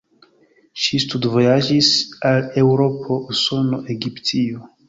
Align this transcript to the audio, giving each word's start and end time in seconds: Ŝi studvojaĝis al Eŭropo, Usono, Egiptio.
Ŝi 0.85 0.99
studvojaĝis 1.03 1.91
al 2.31 2.49
Eŭropo, 2.65 3.21
Usono, 3.35 3.85
Egiptio. 3.99 4.69